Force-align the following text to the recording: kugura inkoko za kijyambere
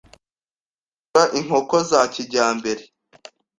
kugura 1.03 1.23
inkoko 1.39 1.75
za 1.89 2.01
kijyambere 2.13 2.83